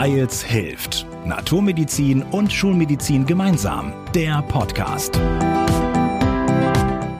[0.00, 1.08] Weils hilft.
[1.24, 3.92] Naturmedizin und Schulmedizin gemeinsam.
[4.14, 5.16] Der Podcast.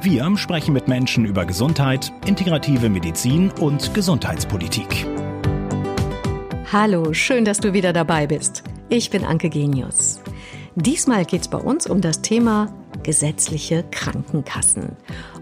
[0.01, 5.09] Wir sprechen mit Menschen über Gesundheit, integrative Medizin und Gesundheitspolitik.
[6.73, 8.63] Hallo, schön, dass du wieder dabei bist.
[8.89, 10.21] Ich bin Anke Genius.
[10.77, 12.73] Diesmal geht es bei uns um das Thema
[13.03, 14.97] gesetzliche Krankenkassen.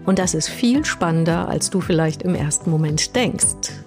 [0.07, 3.85] Und das ist viel spannender, als du vielleicht im ersten Moment denkst.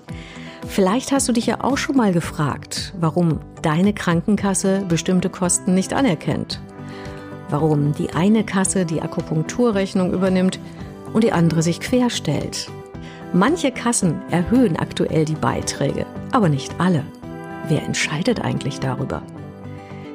[0.71, 5.93] Vielleicht hast du dich ja auch schon mal gefragt, warum deine Krankenkasse bestimmte Kosten nicht
[5.93, 6.61] anerkennt.
[7.49, 10.61] Warum die eine Kasse die Akupunkturrechnung übernimmt
[11.13, 12.71] und die andere sich querstellt.
[13.33, 17.05] Manche Kassen erhöhen aktuell die Beiträge, aber nicht alle.
[17.67, 19.23] Wer entscheidet eigentlich darüber?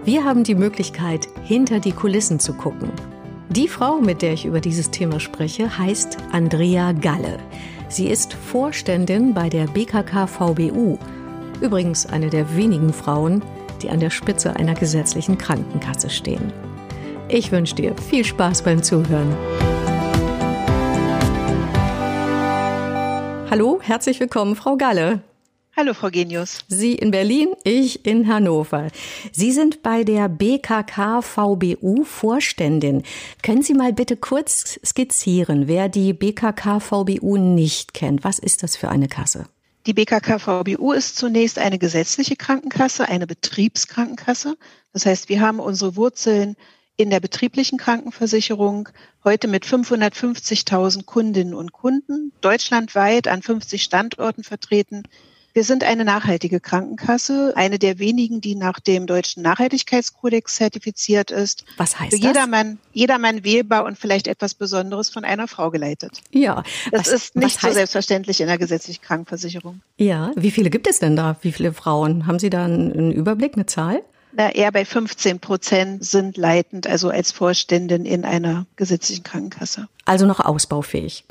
[0.05, 2.91] Wir haben die Möglichkeit, hinter die Kulissen zu gucken.
[3.49, 7.39] Die Frau, mit der ich über dieses Thema spreche, heißt Andrea Galle.
[7.87, 10.97] Sie ist Vorständin bei der BKK VBU.
[11.61, 13.43] Übrigens eine der wenigen Frauen,
[13.81, 16.51] die an der Spitze einer gesetzlichen Krankenkasse stehen.
[17.29, 19.35] Ich wünsche dir viel Spaß beim Zuhören.
[23.49, 25.21] Hallo, herzlich willkommen, Frau Galle.
[25.77, 26.59] Hallo, Frau Genius.
[26.69, 28.87] Sie in Berlin, ich in Hannover.
[29.33, 33.03] Sie sind bei der BKK VBU Vorständin.
[33.43, 38.23] Können Sie mal bitte kurz skizzieren, wer die BKK VBU nicht kennt?
[38.23, 39.49] Was ist das für eine Kasse?
[39.85, 44.55] Die BKK VBU ist zunächst eine gesetzliche Krankenkasse, eine Betriebskrankenkasse.
[44.93, 46.55] Das heißt, wir haben unsere Wurzeln
[46.95, 48.87] in der betrieblichen Krankenversicherung,
[49.25, 55.03] heute mit 550.000 Kundinnen und Kunden, deutschlandweit an 50 Standorten vertreten.
[55.55, 61.63] Wir sind eine nachhaltige Krankenkasse, eine der wenigen, die nach dem deutschen Nachhaltigkeitskodex zertifiziert ist.
[61.77, 62.27] Was heißt Für das?
[62.27, 66.19] Jedermann, jedermann wählbar und vielleicht etwas Besonderes von einer Frau geleitet.
[66.31, 66.61] Ja.
[66.91, 69.79] Das was, ist nicht so selbstverständlich in der gesetzlichen Krankenversicherung.
[69.95, 70.33] Ja.
[70.35, 71.37] Wie viele gibt es denn da?
[71.39, 72.27] Wie viele Frauen?
[72.27, 74.03] Haben Sie da einen Überblick, eine Zahl?
[74.37, 79.87] Na, eher bei 15 Prozent sind leitend, also als Vorständin in einer gesetzlichen Krankenkasse.
[80.03, 81.23] Also noch ausbaufähig.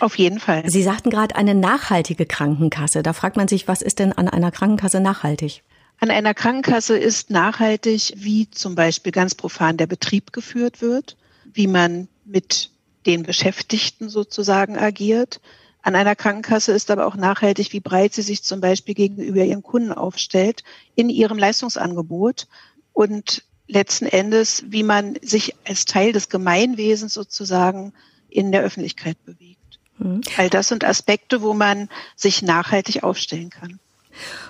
[0.00, 0.62] Auf jeden Fall.
[0.66, 3.02] Sie sagten gerade eine nachhaltige Krankenkasse.
[3.02, 5.62] Da fragt man sich, was ist denn an einer Krankenkasse nachhaltig?
[6.00, 11.16] An einer Krankenkasse ist nachhaltig, wie zum Beispiel ganz profan der Betrieb geführt wird,
[11.52, 12.70] wie man mit
[13.04, 15.40] den Beschäftigten sozusagen agiert.
[15.86, 19.62] An einer Krankenkasse ist aber auch nachhaltig, wie breit sie sich zum Beispiel gegenüber ihren
[19.62, 20.64] Kunden aufstellt
[20.96, 22.48] in ihrem Leistungsangebot
[22.92, 27.92] und letzten Endes, wie man sich als Teil des Gemeinwesens sozusagen
[28.28, 29.78] in der Öffentlichkeit bewegt.
[29.98, 30.22] Mhm.
[30.36, 33.78] All das sind Aspekte, wo man sich nachhaltig aufstellen kann.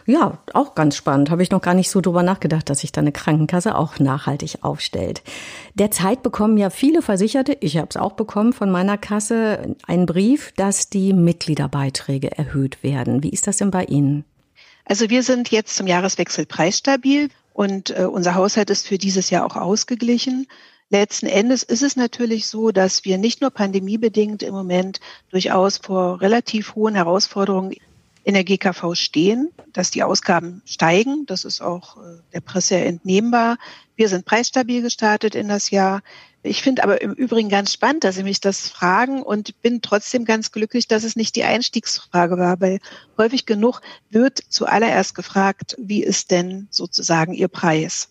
[0.06, 1.30] Ja, auch ganz spannend.
[1.30, 4.58] Habe ich noch gar nicht so drüber nachgedacht, dass sich da eine Krankenkasse auch nachhaltig
[4.62, 5.22] aufstellt.
[5.74, 10.52] Derzeit bekommen ja viele Versicherte, ich habe es auch bekommen von meiner Kasse, einen Brief,
[10.56, 13.22] dass die Mitgliederbeiträge erhöht werden.
[13.22, 14.24] Wie ist das denn bei Ihnen?
[14.84, 19.44] Also wir sind jetzt zum Jahreswechsel preisstabil und äh, unser Haushalt ist für dieses Jahr
[19.44, 20.46] auch ausgeglichen.
[20.88, 25.00] Letzten Endes ist es natürlich so, dass wir nicht nur pandemiebedingt im Moment
[25.30, 27.72] durchaus vor relativ hohen Herausforderungen
[28.26, 31.26] in der GKV stehen, dass die Ausgaben steigen.
[31.26, 33.56] Das ist auch äh, der Presse entnehmbar.
[33.94, 36.02] Wir sind preisstabil gestartet in das Jahr.
[36.42, 40.24] Ich finde aber im Übrigen ganz spannend, dass Sie mich das fragen und bin trotzdem
[40.24, 42.80] ganz glücklich, dass es nicht die Einstiegsfrage war, weil
[43.16, 48.08] häufig genug wird zuallererst gefragt, wie ist denn sozusagen Ihr Preis?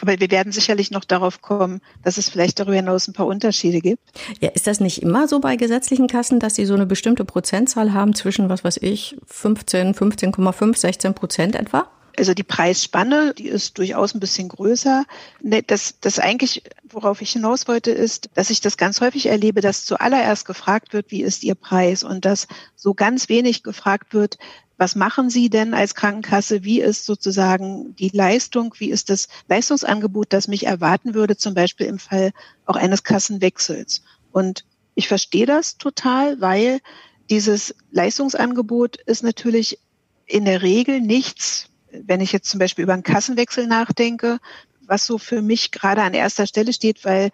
[0.00, 3.80] Aber wir werden sicherlich noch darauf kommen, dass es vielleicht darüber hinaus ein paar Unterschiede
[3.80, 4.02] gibt.
[4.40, 7.92] Ja, ist das nicht immer so bei gesetzlichen Kassen, dass sie so eine bestimmte Prozentzahl
[7.92, 11.88] haben zwischen, was weiß ich, 15, 15,5, 16 Prozent etwa?
[12.16, 15.04] Also die Preisspanne, die ist durchaus ein bisschen größer.
[15.66, 19.84] Das, das eigentlich, worauf ich hinaus wollte, ist, dass ich das ganz häufig erlebe, dass
[19.84, 22.04] zuallererst gefragt wird, wie ist Ihr Preis?
[22.04, 24.38] Und dass so ganz wenig gefragt wird,
[24.78, 26.64] was machen Sie denn als Krankenkasse?
[26.64, 28.74] Wie ist sozusagen die Leistung?
[28.78, 32.32] Wie ist das Leistungsangebot, das mich erwarten würde, zum Beispiel im Fall
[32.66, 34.02] auch eines Kassenwechsels?
[34.32, 36.80] Und ich verstehe das total, weil
[37.30, 39.78] dieses Leistungsangebot ist natürlich
[40.26, 41.68] in der Regel nichts,
[42.04, 44.38] wenn ich jetzt zum Beispiel über einen Kassenwechsel nachdenke,
[44.86, 47.30] was so für mich gerade an erster Stelle steht, weil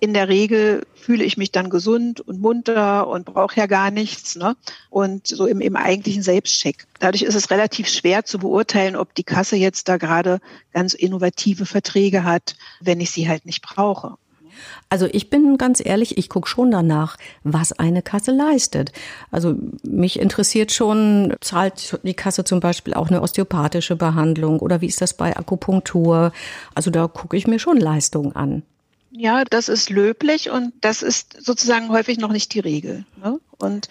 [0.00, 4.36] in der Regel fühle ich mich dann gesund und munter und brauche ja gar nichts.
[4.36, 4.56] Ne?
[4.90, 6.86] Und so im, im eigentlichen Selbstcheck.
[7.00, 10.40] Dadurch ist es relativ schwer zu beurteilen, ob die Kasse jetzt da gerade
[10.72, 14.16] ganz innovative Verträge hat, wenn ich sie halt nicht brauche.
[14.88, 18.92] Also ich bin ganz ehrlich, ich gucke schon danach, was eine Kasse leistet.
[19.30, 24.86] Also mich interessiert schon, zahlt die Kasse zum Beispiel auch eine osteopathische Behandlung oder wie
[24.86, 26.32] ist das bei Akupunktur?
[26.74, 28.62] Also da gucke ich mir schon Leistungen an.
[29.10, 33.04] Ja, das ist löblich und das ist sozusagen häufig noch nicht die Regel.
[33.22, 33.40] Ne?
[33.58, 33.88] Und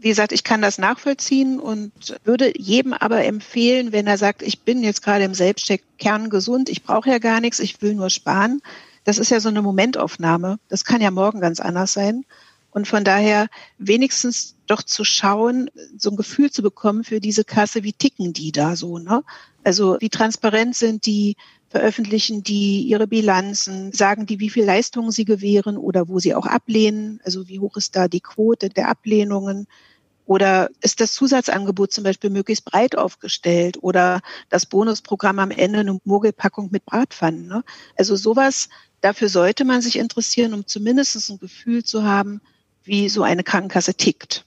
[0.00, 1.92] wie gesagt, ich kann das nachvollziehen und
[2.24, 6.82] würde jedem aber empfehlen, wenn er sagt, ich bin jetzt gerade im Selbstcheck kerngesund, ich
[6.82, 8.62] brauche ja gar nichts, ich will nur sparen.
[9.04, 10.58] Das ist ja so eine Momentaufnahme.
[10.68, 12.24] Das kann ja morgen ganz anders sein.
[12.70, 13.48] Und von daher
[13.78, 18.52] wenigstens doch zu schauen, so ein Gefühl zu bekommen für diese Kasse, wie ticken die
[18.52, 19.24] da so, ne?
[19.64, 21.36] Also wie transparent sind die,
[21.68, 26.46] veröffentlichen die ihre Bilanzen, sagen die, wie viel Leistungen sie gewähren oder wo sie auch
[26.46, 29.66] ablehnen, also wie hoch ist da die Quote der Ablehnungen.
[30.26, 35.98] Oder ist das Zusatzangebot zum Beispiel möglichst breit aufgestellt oder das Bonusprogramm am Ende eine
[36.04, 37.48] Mogelpackung mit Bratpfannen?
[37.48, 37.64] Ne?
[37.96, 38.68] Also sowas,
[39.00, 42.40] dafür sollte man sich interessieren, um zumindest ein Gefühl zu haben,
[42.84, 44.44] wie so eine Krankenkasse tickt.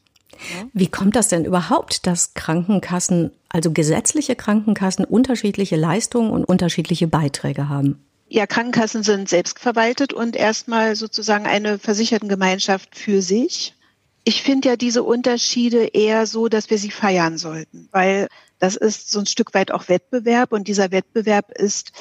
[0.74, 7.70] Wie kommt das denn überhaupt, dass Krankenkassen, also gesetzliche Krankenkassen, unterschiedliche Leistungen und unterschiedliche Beiträge
[7.70, 8.04] haben?
[8.30, 13.76] Ja, Krankenkassen sind selbstverwaltet und erstmal sozusagen eine Versichertengemeinschaft für sich.
[14.24, 18.28] Ich finde ja diese Unterschiede eher so, dass wir sie feiern sollten, weil
[18.60, 21.92] das ist so ein Stück weit auch Wettbewerb und dieser Wettbewerb ist,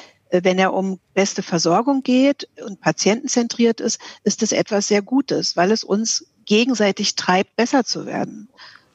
[0.41, 5.71] wenn er um beste Versorgung geht und patientenzentriert ist, ist es etwas sehr Gutes, weil
[5.71, 8.49] es uns gegenseitig treibt, besser zu werden.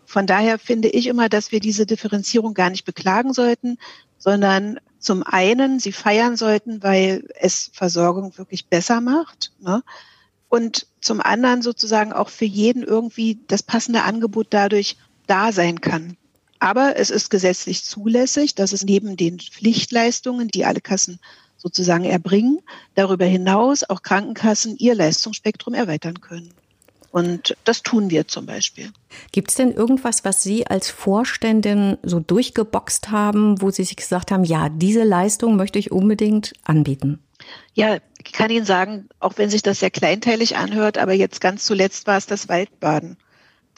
[0.04, 3.78] Von daher finde ich immer, dass wir diese Differenzierung gar nicht beklagen sollten,
[4.18, 9.52] sondern zum einen sie feiern sollten, weil es Versorgung wirklich besser macht.
[9.60, 9.82] Ne?
[10.48, 14.96] Und zum anderen sozusagen auch für jeden irgendwie das passende Angebot dadurch
[15.26, 16.16] da sein kann.
[16.60, 21.20] Aber es ist gesetzlich zulässig, dass es neben den Pflichtleistungen, die alle Kassen
[21.56, 22.60] sozusagen erbringen,
[22.94, 26.52] darüber hinaus auch Krankenkassen ihr Leistungsspektrum erweitern können.
[27.10, 28.90] Und das tun wir zum Beispiel.
[29.32, 34.30] Gibt es denn irgendwas, was Sie als Vorständin so durchgeboxt haben, wo Sie sich gesagt
[34.30, 37.18] haben, ja, diese Leistung möchte ich unbedingt anbieten?
[37.72, 41.64] Ja, ich kann Ihnen sagen, auch wenn sich das sehr kleinteilig anhört, aber jetzt ganz
[41.64, 43.16] zuletzt war es das Waldbaden.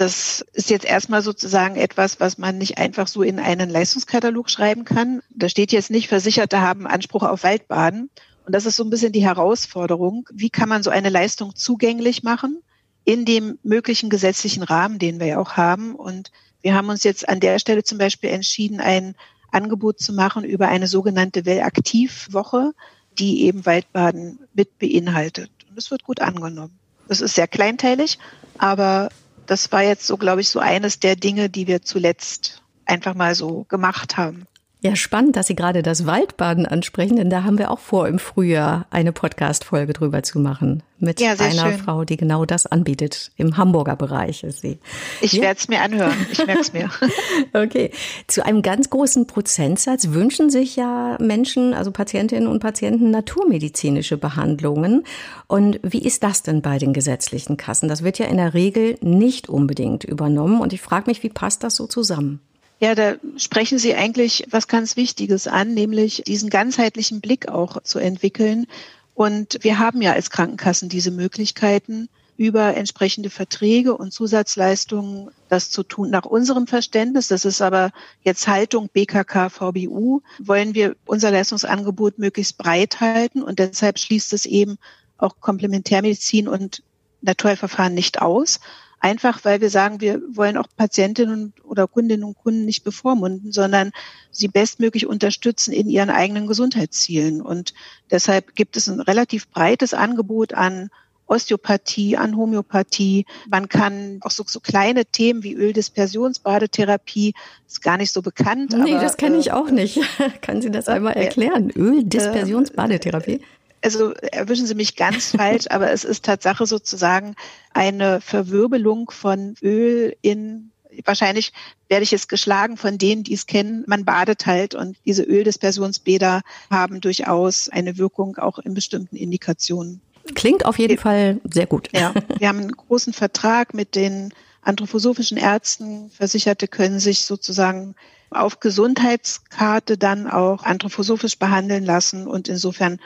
[0.01, 4.85] Das ist jetzt erstmal sozusagen etwas, was man nicht einfach so in einen Leistungskatalog schreiben
[4.85, 5.21] kann.
[5.29, 8.09] Da steht jetzt nicht, Versicherte haben Anspruch auf Waldbaden.
[8.47, 10.27] Und das ist so ein bisschen die Herausforderung.
[10.33, 12.63] Wie kann man so eine Leistung zugänglich machen?
[13.05, 15.95] in dem möglichen gesetzlichen Rahmen, den wir ja auch haben.
[15.95, 16.31] Und
[16.63, 19.15] wir haben uns jetzt an der Stelle zum Beispiel entschieden, ein
[19.51, 22.73] Angebot zu machen über eine sogenannte Wellaktivwoche,
[23.19, 25.51] die eben Waldbaden mit beinhaltet.
[25.69, 26.79] Und es wird gut angenommen.
[27.09, 28.19] Das ist sehr kleinteilig,
[28.59, 29.09] aber
[29.51, 33.35] das war jetzt so, glaube ich, so eines der Dinge, die wir zuletzt einfach mal
[33.35, 34.47] so gemacht haben.
[34.83, 38.19] Ja, spannend, dass Sie gerade das Waldbaden ansprechen, denn da haben wir auch vor, im
[38.19, 40.83] Frühjahr eine Podcast-Folge drüber zu machen.
[40.99, 41.79] Mit ja, einer schön.
[41.79, 43.31] Frau, die genau das anbietet.
[43.37, 44.79] Im Hamburger Bereich ist sie.
[45.21, 45.43] Ich ja?
[45.43, 46.15] werde es mir anhören.
[46.33, 46.91] Ich merke es mir.
[47.53, 47.91] okay.
[48.27, 55.05] Zu einem ganz großen Prozentsatz wünschen sich ja Menschen, also Patientinnen und Patienten, naturmedizinische Behandlungen.
[55.47, 57.89] Und wie ist das denn bei den gesetzlichen Kassen?
[57.89, 60.61] Das wird ja in der Regel nicht unbedingt übernommen.
[60.61, 62.41] Und ich frage mich, wie passt das so zusammen?
[62.81, 67.99] Ja, da sprechen Sie eigentlich was ganz Wichtiges an, nämlich diesen ganzheitlichen Blick auch zu
[67.99, 68.67] entwickeln.
[69.15, 75.83] Und wir haben ja als Krankenkassen diese Möglichkeiten, über entsprechende Verträge und Zusatzleistungen das zu
[75.83, 76.09] tun.
[76.09, 77.91] Nach unserem Verständnis, das ist aber
[78.23, 84.47] jetzt Haltung BKK VBU, wollen wir unser Leistungsangebot möglichst breit halten und deshalb schließt es
[84.47, 84.79] eben
[85.19, 86.83] auch Komplementärmedizin und
[87.21, 88.59] Naturheilverfahren nicht aus.
[89.01, 93.93] Einfach weil wir sagen, wir wollen auch Patientinnen oder Kundinnen und Kunden nicht bevormunden, sondern
[94.31, 97.41] sie bestmöglich unterstützen in ihren eigenen Gesundheitszielen.
[97.41, 97.73] Und
[98.11, 100.91] deshalb gibt es ein relativ breites Angebot an
[101.31, 103.25] Osteopathie, an Homöopathie.
[103.49, 107.35] Man kann auch so, so kleine Themen wie Öldispersionsbadetherapie,
[107.67, 108.73] ist gar nicht so bekannt.
[108.73, 110.01] Nee, aber, das kenne ich auch nicht.
[110.43, 111.71] kann Sie das einmal erklären?
[111.75, 113.41] Öldispersionsbadetherapie?
[113.83, 117.35] Also erwischen Sie mich ganz falsch, aber es ist Tatsache sozusagen
[117.73, 120.71] eine Verwirbelung von Öl in
[121.05, 121.53] wahrscheinlich
[121.89, 123.85] werde ich es geschlagen von denen, die es kennen.
[123.87, 130.01] Man badet halt und diese Öldispersionsbäder haben durchaus eine Wirkung auch in bestimmten Indikationen.
[130.35, 131.89] Klingt auf jeden Fall sehr gut.
[131.93, 136.11] Ja, wir haben einen großen Vertrag mit den anthroposophischen Ärzten.
[136.11, 137.95] Versicherte können sich sozusagen
[138.31, 143.01] auf Gesundheitskarte dann auch anthroposophisch behandeln lassen und insofern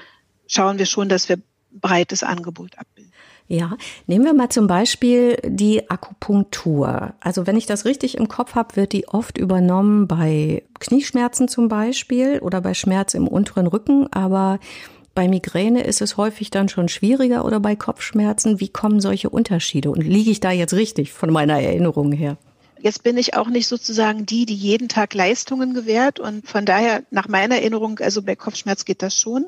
[0.47, 1.39] schauen wir schon, dass wir
[1.73, 3.13] breites Angebot abbilden.
[3.47, 7.13] Ja, nehmen wir mal zum Beispiel die Akupunktur.
[7.21, 11.69] Also wenn ich das richtig im Kopf habe, wird die oft übernommen bei Knieschmerzen zum
[11.69, 14.61] Beispiel oder bei Schmerz im unteren Rücken, aber
[15.15, 18.61] bei Migräne ist es häufig dann schon schwieriger oder bei Kopfschmerzen.
[18.61, 19.91] Wie kommen solche Unterschiede?
[19.91, 22.39] Und liege ich da jetzt richtig von meiner Erinnerung her?
[22.81, 27.03] Jetzt bin ich auch nicht sozusagen die, die jeden Tag Leistungen gewährt und von daher
[27.11, 29.47] nach meiner Erinnerung, also bei Kopfschmerz geht das schon.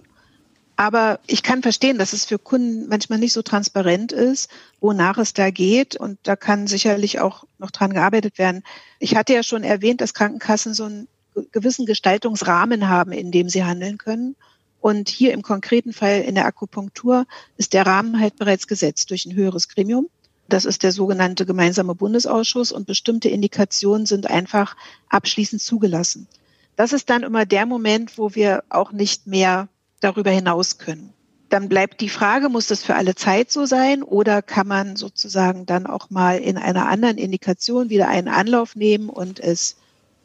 [0.77, 5.33] Aber ich kann verstehen, dass es für Kunden manchmal nicht so transparent ist, wonach es
[5.33, 5.97] da geht.
[5.97, 8.63] Und da kann sicherlich auch noch dran gearbeitet werden.
[8.99, 11.09] Ich hatte ja schon erwähnt, dass Krankenkassen so einen
[11.51, 14.37] gewissen Gestaltungsrahmen haben, in dem sie handeln können.
[14.81, 19.25] Und hier im konkreten Fall in der Akupunktur ist der Rahmen halt bereits gesetzt durch
[19.25, 20.09] ein höheres Gremium.
[20.49, 24.77] Das ist der sogenannte gemeinsame Bundesausschuss und bestimmte Indikationen sind einfach
[25.09, 26.29] abschließend zugelassen.
[26.77, 29.69] Das ist dann immer der Moment, wo wir auch nicht mehr
[30.01, 31.13] darüber hinaus können.
[31.49, 35.65] Dann bleibt die Frage, muss das für alle Zeit so sein oder kann man sozusagen
[35.65, 39.77] dann auch mal in einer anderen Indikation wieder einen Anlauf nehmen und es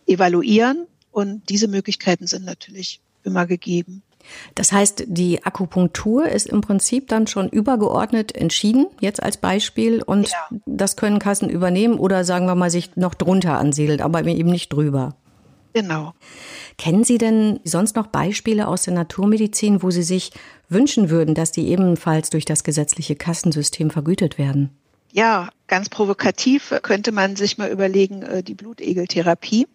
[0.07, 0.87] evaluieren?
[1.11, 4.01] Und diese Möglichkeiten sind natürlich immer gegeben.
[4.55, 10.29] Das heißt, die Akupunktur ist im Prinzip dann schon übergeordnet entschieden, jetzt als Beispiel, und
[10.29, 10.37] ja.
[10.65, 14.71] das können Kassen übernehmen oder sagen wir mal sich noch drunter ansiedelt, aber eben nicht
[14.71, 15.15] drüber.
[15.73, 16.13] Genau.
[16.77, 20.31] Kennen Sie denn sonst noch Beispiele aus der Naturmedizin, wo Sie sich
[20.69, 24.69] wünschen würden, dass die ebenfalls durch das gesetzliche Kassensystem vergütet werden?
[25.13, 29.67] Ja, ganz provokativ könnte man sich mal überlegen, äh, die Blutegeltherapie,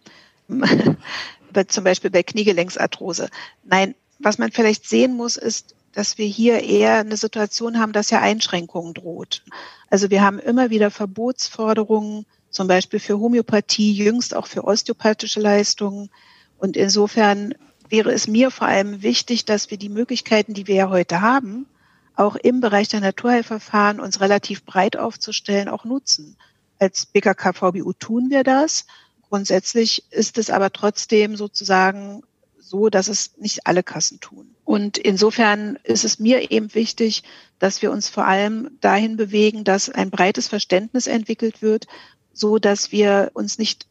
[1.69, 3.29] zum Beispiel bei Kniegelenksarthrose.
[3.65, 8.11] Nein, was man vielleicht sehen muss, ist, dass wir hier eher eine Situation haben, dass
[8.11, 9.43] ja Einschränkungen droht.
[9.89, 16.11] Also wir haben immer wieder Verbotsforderungen, zum Beispiel für Homöopathie, jüngst auch für osteopathische Leistungen.
[16.59, 17.55] Und insofern
[17.89, 21.67] wäre es mir vor allem wichtig, dass wir die Möglichkeiten, die wir ja heute haben,
[22.15, 26.37] auch im Bereich der Naturheilverfahren uns relativ breit aufzustellen, auch nutzen.
[26.79, 28.87] Als BKK VBU tun wir das.
[29.29, 32.23] Grundsätzlich ist es aber trotzdem sozusagen
[32.59, 34.55] so, dass es nicht alle Kassen tun.
[34.65, 37.23] Und insofern ist es mir eben wichtig,
[37.59, 41.87] dass wir uns vor allem dahin bewegen, dass ein breites Verständnis entwickelt wird,
[42.37, 43.87] so dass wir uns nicht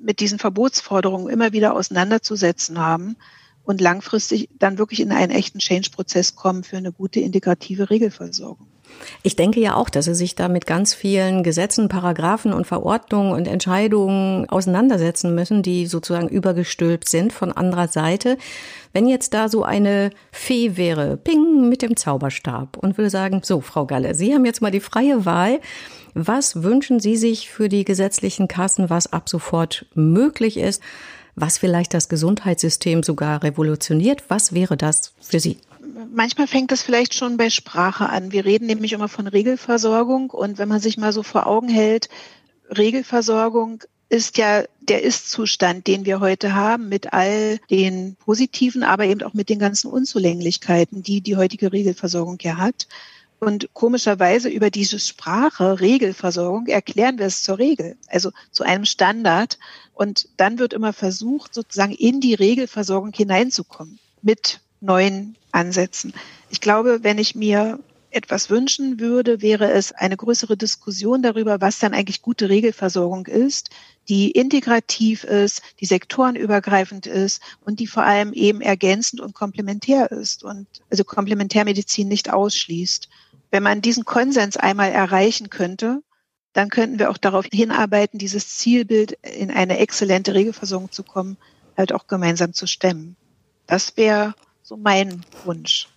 [0.00, 3.16] mit diesen Verbotsforderungen immer wieder auseinanderzusetzen haben
[3.62, 8.66] und langfristig dann wirklich in einen echten Change-Prozess kommen für eine gute integrative Regelversorgung.
[9.22, 13.32] Ich denke ja auch, dass Sie sich da mit ganz vielen Gesetzen, Paragraphen und Verordnungen
[13.32, 18.36] und Entscheidungen auseinandersetzen müssen, die sozusagen übergestülpt sind von anderer Seite.
[18.92, 23.60] Wenn jetzt da so eine Fee wäre, ping, mit dem Zauberstab und würde sagen, so,
[23.60, 25.60] Frau Galle, Sie haben jetzt mal die freie Wahl.
[26.14, 30.82] Was wünschen Sie sich für die gesetzlichen Kassen, was ab sofort möglich ist?
[31.34, 34.22] Was vielleicht das Gesundheitssystem sogar revolutioniert?
[34.28, 35.58] Was wäre das für Sie?
[36.12, 38.32] Manchmal fängt das vielleicht schon bei Sprache an.
[38.32, 42.08] Wir reden nämlich immer von Regelversorgung und wenn man sich mal so vor Augen hält,
[42.76, 49.22] Regelversorgung ist ja der Ist-Zustand, den wir heute haben, mit all den positiven, aber eben
[49.22, 52.86] auch mit den ganzen Unzulänglichkeiten, die die heutige Regelversorgung ja hat.
[53.40, 59.58] Und komischerweise über diese Sprache Regelversorgung erklären wir es zur Regel, also zu einem Standard.
[59.92, 66.12] Und dann wird immer versucht, sozusagen in die Regelversorgung hineinzukommen mit neuen Ansätzen.
[66.50, 67.78] Ich glaube, wenn ich mir
[68.10, 73.70] etwas wünschen würde, wäre es eine größere Diskussion darüber, was dann eigentlich gute Regelversorgung ist,
[74.08, 80.44] die integrativ ist, die sektorenübergreifend ist und die vor allem eben ergänzend und komplementär ist
[80.44, 83.08] und also Komplementärmedizin nicht ausschließt.
[83.50, 86.02] Wenn man diesen Konsens einmal erreichen könnte,
[86.52, 91.36] dann könnten wir auch darauf hinarbeiten, dieses Zielbild in eine exzellente Regelversorgung zu kommen,
[91.76, 93.16] halt auch gemeinsam zu stemmen.
[93.66, 94.34] Das wäre
[94.64, 95.88] so mein Wunsch.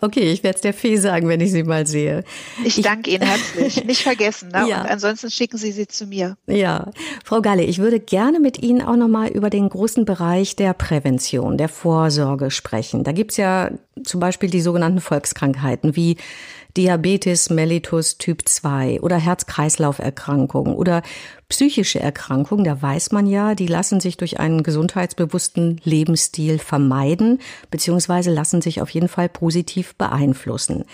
[0.00, 2.24] Okay, ich werde es der Fee sagen, wenn ich sie mal sehe.
[2.64, 3.84] Ich, danke Ihnen herzlich.
[3.86, 4.48] Nicht vergessen.
[4.48, 4.66] Ne?
[4.68, 4.80] Ja.
[4.80, 6.36] Und ansonsten schicken Sie sie zu mir.
[6.46, 6.90] Ja,
[7.24, 11.56] Frau Galle, ich würde gerne mit Ihnen auch nochmal über den großen Bereich der Prävention,
[11.56, 13.04] der Vorsorge sprechen.
[13.04, 13.70] Da gibt's ja
[14.02, 16.16] zum Beispiel die sogenannten Volkskrankheiten wie
[16.76, 21.02] Diabetes mellitus Typ 2 oder Herz-Kreislauf-Erkrankungen oder
[21.48, 27.40] psychische Erkrankungen, da weiß man ja, die lassen sich durch einen gesundheitsbewussten Lebensstil vermeiden,
[27.70, 30.84] beziehungsweise lassen sich auf jeden Fall positiv beeinflussen.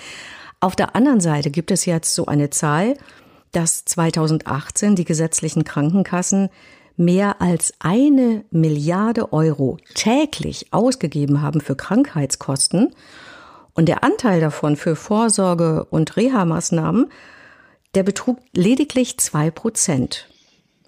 [0.61, 2.95] Auf der anderen Seite gibt es jetzt so eine Zahl,
[3.53, 6.51] dass 2018 die gesetzlichen Krankenkassen
[6.99, 12.95] mehr als eine Milliarde Euro täglich ausgegeben haben für Krankheitskosten
[13.75, 17.11] und der Anteil davon für Vorsorge und Reha-Maßnahmen,
[17.95, 20.29] der betrug lediglich zwei Prozent.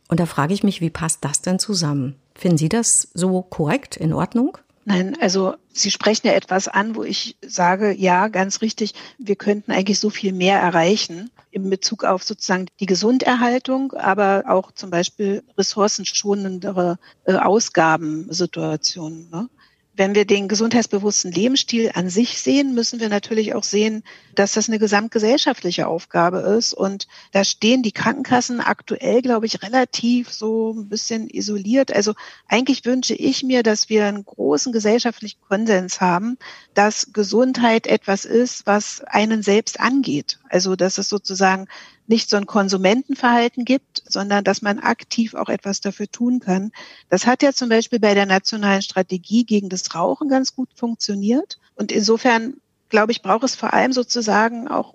[0.09, 2.17] Und da frage ich mich, wie passt das denn zusammen?
[2.35, 4.59] Finden Sie das so korrekt, in Ordnung?
[4.85, 9.73] Nein, also Sie sprechen ja etwas an, wo ich sage, ja, ganz richtig, wir könnten
[9.73, 15.43] eigentlich so viel mehr erreichen in Bezug auf sozusagen die Gesunderhaltung, aber auch zum Beispiel
[15.57, 19.31] ressourcenschonendere äh, Ausgabensituationen.
[19.31, 19.49] Ne?
[19.95, 24.03] Wenn wir den gesundheitsbewussten Lebensstil an sich sehen, müssen wir natürlich auch sehen,
[24.35, 26.73] dass das eine gesamtgesellschaftliche Aufgabe ist.
[26.73, 31.95] Und da stehen die Krankenkassen aktuell, glaube ich, relativ so ein bisschen isoliert.
[31.95, 32.15] Also
[32.49, 36.39] eigentlich wünsche ich mir, dass wir einen großen gesellschaftlichen Konsens haben,
[36.73, 40.39] dass Gesundheit etwas ist, was einen selbst angeht.
[40.49, 41.67] Also dass es sozusagen
[42.07, 46.73] nicht so ein Konsumentenverhalten gibt, sondern dass man aktiv auch etwas dafür tun kann.
[47.09, 51.59] Das hat ja zum Beispiel bei der nationalen Strategie gegen das Rauchen ganz gut funktioniert.
[51.75, 52.55] Und insofern,
[52.89, 54.95] glaube ich, braucht es vor allem sozusagen auch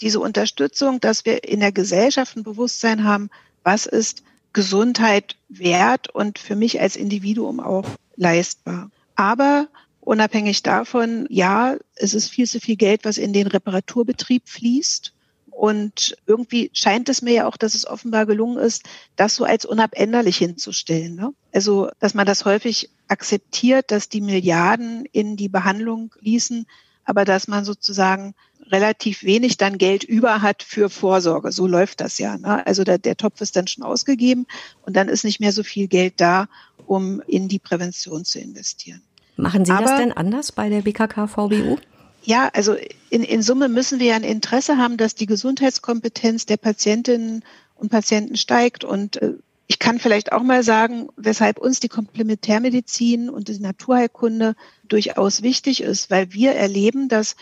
[0.00, 3.30] diese Unterstützung, dass wir in der Gesellschaft ein Bewusstsein haben,
[3.62, 4.22] was ist
[4.52, 7.86] Gesundheit wert und für mich als Individuum auch
[8.16, 8.90] leistbar.
[9.14, 9.68] Aber
[10.00, 15.12] unabhängig davon, ja, es ist viel zu viel Geld, was in den Reparaturbetrieb fließt.
[15.56, 18.82] Und irgendwie scheint es mir ja auch, dass es offenbar gelungen ist,
[19.16, 21.14] das so als unabänderlich hinzustellen.
[21.14, 21.32] Ne?
[21.50, 26.66] Also, dass man das häufig akzeptiert, dass die Milliarden in die Behandlung fließen,
[27.06, 28.34] aber dass man sozusagen
[28.70, 31.50] relativ wenig dann Geld über hat für Vorsorge.
[31.52, 32.36] So läuft das ja.
[32.36, 32.66] Ne?
[32.66, 34.46] Also der, der Topf ist dann schon ausgegeben
[34.82, 36.48] und dann ist nicht mehr so viel Geld da,
[36.86, 39.00] um in die Prävention zu investieren.
[39.36, 41.78] Machen Sie aber, das denn anders bei der BKK VBU?
[42.26, 42.74] Ja, also
[43.08, 47.44] in, in Summe müssen wir ein Interesse haben, dass die Gesundheitskompetenz der Patientinnen
[47.76, 48.82] und Patienten steigt.
[48.82, 49.34] Und äh,
[49.68, 54.56] ich kann vielleicht auch mal sagen, weshalb uns die Komplementärmedizin und die Naturheilkunde
[54.88, 57.36] durchaus wichtig ist, weil wir erleben, dass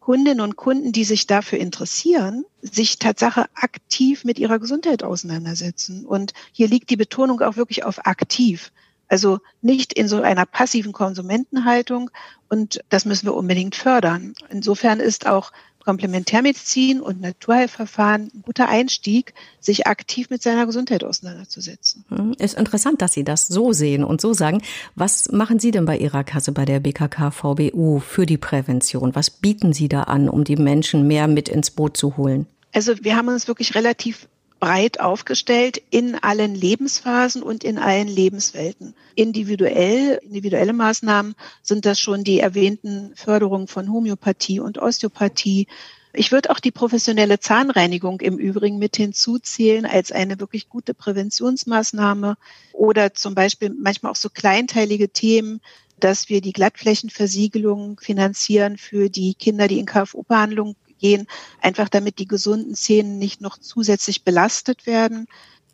[0.00, 6.04] Kundinnen und Kunden, die sich dafür interessieren, sich Tatsache aktiv mit ihrer Gesundheit auseinandersetzen.
[6.04, 8.72] Und hier liegt die Betonung auch wirklich auf aktiv.
[9.08, 12.10] Also nicht in so einer passiven Konsumentenhaltung
[12.48, 14.34] und das müssen wir unbedingt fördern.
[14.50, 15.52] Insofern ist auch
[15.84, 22.04] Komplementärmedizin und Naturheilverfahren ein guter Einstieg, sich aktiv mit seiner Gesundheit auseinanderzusetzen.
[22.08, 24.62] Hm, ist interessant, dass Sie das so sehen und so sagen.
[24.94, 29.14] Was machen Sie denn bei Ihrer Kasse bei der BKK VBU für die Prävention?
[29.14, 32.46] Was bieten Sie da an, um die Menschen mehr mit ins Boot zu holen?
[32.72, 34.26] Also wir haben uns wirklich relativ
[34.64, 38.94] breit aufgestellt in allen Lebensphasen und in allen Lebenswelten.
[39.14, 45.66] Individuell, individuelle Maßnahmen sind das schon die erwähnten Förderungen von Homöopathie und Osteopathie.
[46.14, 52.38] Ich würde auch die professionelle Zahnreinigung im Übrigen mit hinzuzählen als eine wirklich gute Präventionsmaßnahme
[52.72, 55.60] oder zum Beispiel manchmal auch so kleinteilige Themen,
[56.00, 61.26] dass wir die Glattflächenversiegelung finanzieren für die Kinder, die in KFU-Behandlung gehen,
[61.60, 65.26] einfach damit die gesunden Zähne nicht noch zusätzlich belastet werden.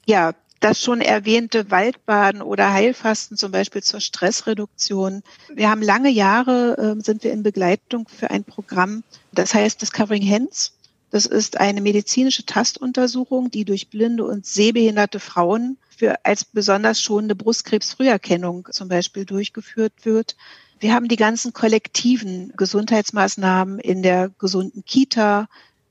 [0.04, 5.22] Ja, das schon erwähnte Waldbaden oder Heilfasten zum Beispiel zur Stressreduktion.
[5.54, 10.28] Wir haben lange Jahre, äh, sind wir in Begleitung für ein Programm, das heißt Discovering
[10.28, 10.72] Hands.
[11.12, 17.36] Das ist eine medizinische Tastuntersuchung, die durch blinde und sehbehinderte Frauen für als besonders schonende
[17.36, 20.36] Brustkrebsfrüherkennung zum Beispiel durchgeführt wird.
[20.80, 25.46] Wir haben die ganzen kollektiven Gesundheitsmaßnahmen in der gesunden Kita,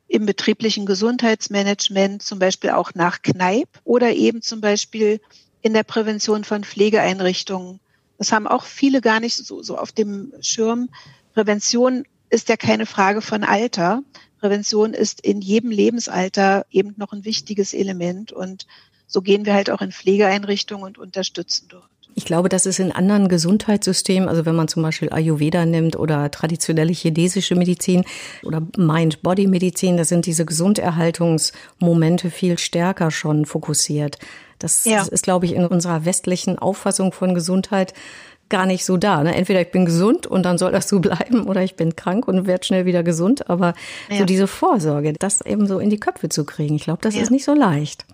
[0.08, 5.21] im betrieblichen Gesundheitsmanagement, zum Beispiel auch nach Kneipp oder eben zum Beispiel
[5.62, 7.80] in der Prävention von Pflegeeinrichtungen.
[8.17, 10.89] Das haben auch viele gar nicht so, so auf dem Schirm.
[11.36, 14.02] Prävention ist ja keine Frage von Alter.
[14.39, 18.32] Prävention ist in jedem Lebensalter eben noch ein wichtiges Element.
[18.32, 18.65] Und
[19.06, 21.99] so gehen wir halt auch in Pflegeeinrichtungen und unterstützen dort.
[22.20, 26.30] Ich glaube, das ist in anderen Gesundheitssystemen, also wenn man zum Beispiel Ayurveda nimmt oder
[26.30, 28.04] traditionelle chinesische Medizin
[28.44, 34.20] oder Mind-Body-Medizin, da sind diese Gesunderhaltungsmomente viel stärker schon fokussiert.
[34.60, 35.04] Das ja.
[35.04, 37.94] ist, glaube ich, in unserer westlichen Auffassung von Gesundheit
[38.50, 39.24] gar nicht so da.
[39.24, 39.34] Ne?
[39.34, 42.48] Entweder ich bin gesund und dann soll das so bleiben oder ich bin krank und
[42.48, 43.50] werde schnell wieder gesund.
[43.50, 43.76] Aber
[44.10, 44.18] ja.
[44.18, 47.22] so diese Vorsorge, das eben so in die Köpfe zu kriegen, ich glaube, das ja.
[47.22, 48.06] ist nicht so leicht.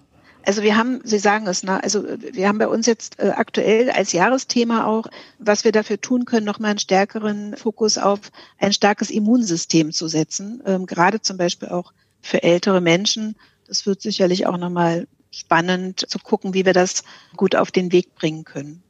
[0.46, 1.82] Also wir haben, Sie sagen es, ne?
[1.84, 5.08] also wir haben bei uns jetzt äh, aktuell als Jahresthema auch,
[5.40, 8.20] was wir dafür tun können, nochmal einen stärkeren Fokus auf
[8.60, 13.36] ein starkes Immunsystem zu setzen, ähm, gerade zum Beispiel auch für ältere Menschen.
[13.68, 17.04] Das wird sicherlich auch nochmal spannend zu gucken, wie wir das
[17.36, 18.85] gut auf den Weg bringen können.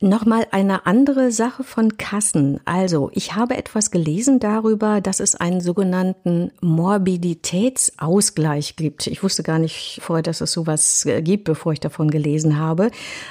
[0.00, 2.60] Nochmal eine andere Sache von Kassen.
[2.66, 9.06] Also, ich habe etwas gelesen darüber, dass es einen sogenannten Morbiditätsausgleich gibt.
[9.06, 12.90] Ich wusste gar nicht vorher, dass es sowas gibt, bevor ich davon gelesen habe.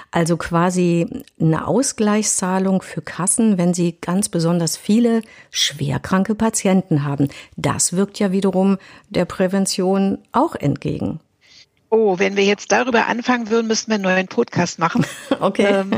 [0.09, 1.05] Also quasi
[1.39, 7.27] eine Ausgleichszahlung für Kassen, wenn sie ganz besonders viele schwerkranke Patienten haben.
[7.57, 11.19] Das wirkt ja wiederum der Prävention auch entgegen.
[11.97, 15.05] Oh, wenn wir jetzt darüber anfangen würden, müssten wir einen neuen Podcast machen.
[15.39, 15.65] Okay.
[15.65, 15.91] Ähm,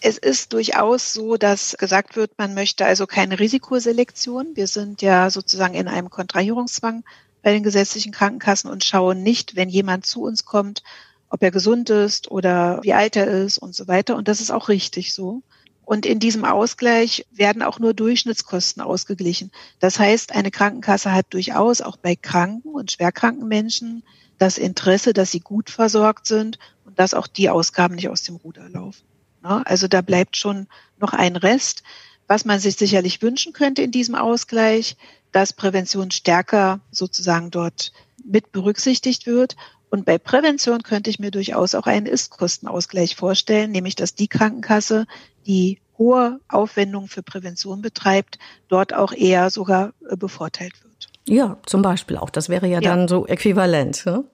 [0.00, 4.48] es ist durchaus so, dass gesagt wird, man möchte also keine Risikoselektion.
[4.54, 7.04] Wir sind ja sozusagen in einem Kontrahierungszwang
[7.42, 10.82] bei den gesetzlichen Krankenkassen und schauen nicht, wenn jemand zu uns kommt,
[11.28, 14.16] ob er gesund ist oder wie alt er ist und so weiter.
[14.16, 15.42] Und das ist auch richtig so.
[15.84, 19.52] Und in diesem Ausgleich werden auch nur Durchschnittskosten ausgeglichen.
[19.78, 24.02] Das heißt, eine Krankenkasse hat durchaus auch bei kranken und schwerkranken Menschen
[24.38, 28.36] das Interesse, dass sie gut versorgt sind und dass auch die Ausgaben nicht aus dem
[28.36, 29.04] Ruder laufen.
[29.42, 30.68] Also da bleibt schon
[30.98, 31.82] noch ein Rest.
[32.26, 34.96] Was man sich sicherlich wünschen könnte in diesem Ausgleich,
[35.32, 37.92] dass Prävention stärker sozusagen dort
[38.24, 39.56] mit berücksichtigt wird.
[39.90, 45.06] Und bei Prävention könnte ich mir durchaus auch einen Ist-Kostenausgleich vorstellen, nämlich dass die Krankenkasse,
[45.46, 50.93] die hohe Aufwendungen für Prävention betreibt, dort auch eher sogar äh, bevorteilt wird.
[51.26, 52.30] Ja, zum Beispiel auch.
[52.30, 52.90] Das wäre ja, ja.
[52.90, 54.04] dann so äquivalent.
[54.04, 54.24] Ne?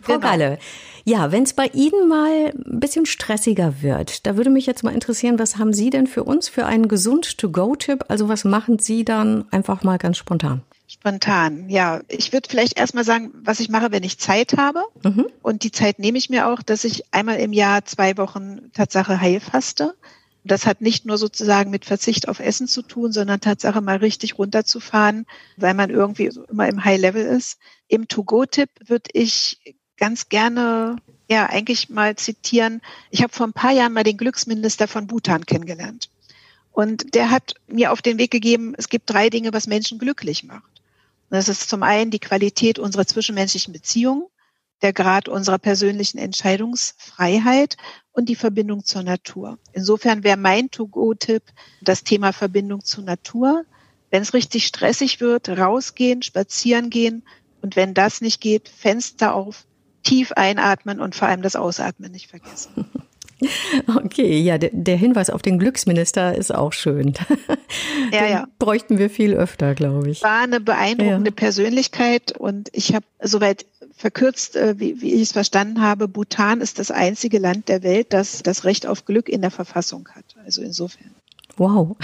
[0.00, 0.26] Frau genau.
[0.26, 0.58] Galle,
[1.04, 4.94] ja, wenn es bei Ihnen mal ein bisschen stressiger wird, da würde mich jetzt mal
[4.94, 8.04] interessieren, was haben Sie denn für uns für einen Gesund-to-go-Tipp?
[8.08, 10.62] Also was machen Sie dann einfach mal ganz spontan?
[10.86, 12.00] Spontan, ja.
[12.08, 14.82] Ich würde vielleicht erstmal sagen, was ich mache, wenn ich Zeit habe.
[15.04, 15.26] Mhm.
[15.40, 19.20] Und die Zeit nehme ich mir auch, dass ich einmal im Jahr zwei Wochen Tatsache
[19.20, 19.94] heilfaste.
[20.42, 24.38] Das hat nicht nur sozusagen mit Verzicht auf Essen zu tun, sondern Tatsache mal richtig
[24.38, 25.26] runterzufahren,
[25.56, 27.58] weil man irgendwie immer im High Level ist.
[27.88, 29.60] Im To-Go-Tipp würde ich
[29.98, 30.96] ganz gerne
[31.28, 32.80] ja eigentlich mal zitieren.
[33.10, 36.08] Ich habe vor ein paar Jahren mal den Glücksminister von Bhutan kennengelernt.
[36.72, 40.44] Und der hat mir auf den Weg gegeben, es gibt drei Dinge, was Menschen glücklich
[40.44, 40.80] macht.
[41.28, 44.24] Und das ist zum einen die Qualität unserer zwischenmenschlichen Beziehungen,
[44.82, 47.76] der Grad unserer persönlichen Entscheidungsfreiheit
[48.12, 49.58] und die Verbindung zur Natur.
[49.72, 51.42] Insofern wäre mein To-Go-Tipp
[51.80, 53.64] das Thema Verbindung zur Natur.
[54.10, 57.22] Wenn es richtig stressig wird, rausgehen, spazieren gehen
[57.62, 59.66] und wenn das nicht geht, Fenster auf,
[60.02, 62.90] tief einatmen und vor allem das Ausatmen nicht vergessen.
[63.86, 67.14] Okay, ja, der, Hinweis auf den Glücksminister ist auch schön.
[68.12, 68.48] Ja, den ja.
[68.58, 70.22] Bräuchten wir viel öfter, glaube ich.
[70.22, 71.34] War eine beeindruckende ja.
[71.34, 76.78] Persönlichkeit und ich habe soweit verkürzt, äh, wie, wie ich es verstanden habe, Bhutan ist
[76.78, 80.24] das einzige Land der Welt, das das Recht auf Glück in der Verfassung hat.
[80.44, 81.10] Also insofern.
[81.56, 81.96] Wow.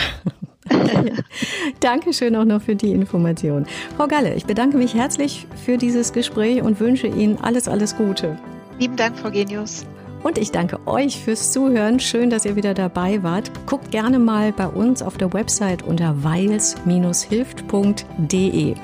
[1.80, 3.66] Dankeschön auch noch für die Information.
[3.96, 8.38] Frau Galle, ich bedanke mich herzlich für dieses Gespräch und wünsche Ihnen alles, alles Gute.
[8.78, 9.86] Lieben Dank, Frau Genius.
[10.26, 12.00] Und ich danke euch fürs Zuhören.
[12.00, 13.52] Schön, dass ihr wieder dabei wart.
[13.64, 18.74] Guckt gerne mal bei uns auf der Website unter weils-hilft.de.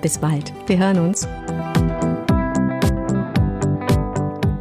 [0.00, 0.54] Bis bald.
[0.66, 1.28] Wir hören uns.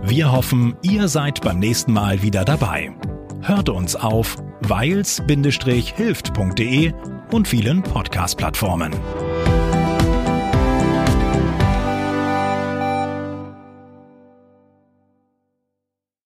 [0.03, 2.93] Wir hoffen, ihr seid beim nächsten Mal wieder dabei.
[3.39, 6.91] Hört uns auf weils-hilft.de
[7.31, 8.91] und vielen Podcast-Plattformen.